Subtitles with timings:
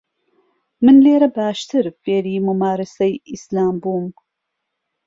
[0.83, 4.07] من لێرە باشتر فێری مومارەسەی ئیسلام بووم.